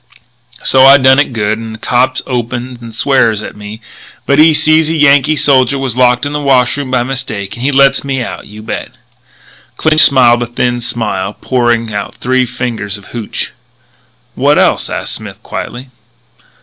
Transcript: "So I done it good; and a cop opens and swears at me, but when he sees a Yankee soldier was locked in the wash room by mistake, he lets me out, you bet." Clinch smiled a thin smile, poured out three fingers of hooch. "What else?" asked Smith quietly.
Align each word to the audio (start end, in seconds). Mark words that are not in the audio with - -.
"So 0.63 0.81
I 0.83 0.97
done 0.97 1.19
it 1.19 1.31
good; 1.31 1.59
and 1.59 1.75
a 1.75 1.77
cop 1.77 2.17
opens 2.25 2.81
and 2.81 2.91
swears 2.91 3.43
at 3.43 3.55
me, 3.55 3.81
but 4.25 4.39
when 4.39 4.45
he 4.47 4.51
sees 4.51 4.89
a 4.89 4.95
Yankee 4.95 5.35
soldier 5.35 5.77
was 5.77 5.95
locked 5.95 6.25
in 6.25 6.33
the 6.33 6.39
wash 6.41 6.75
room 6.75 6.89
by 6.89 7.03
mistake, 7.03 7.53
he 7.53 7.71
lets 7.71 8.03
me 8.03 8.19
out, 8.19 8.47
you 8.47 8.63
bet." 8.63 8.93
Clinch 9.77 10.01
smiled 10.01 10.41
a 10.41 10.47
thin 10.47 10.81
smile, 10.81 11.35
poured 11.39 11.91
out 11.91 12.15
three 12.15 12.47
fingers 12.47 12.97
of 12.97 13.05
hooch. 13.09 13.51
"What 14.33 14.57
else?" 14.57 14.89
asked 14.89 15.13
Smith 15.13 15.43
quietly. 15.43 15.91